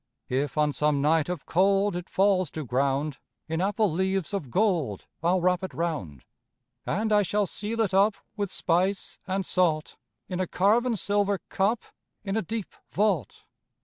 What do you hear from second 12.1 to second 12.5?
In a